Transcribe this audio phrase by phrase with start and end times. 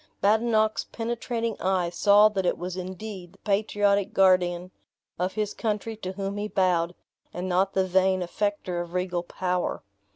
[0.19, 4.71] Badenoch's penetrating eye saw that it was indeed the patriotic guardian
[5.19, 6.95] of his country to whom he bowed,
[7.35, 9.83] and not the vain affector of regal power.